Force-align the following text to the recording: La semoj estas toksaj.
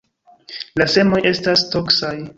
La 0.83 0.87
semoj 0.95 1.23
estas 1.35 1.67
toksaj. 1.77 2.15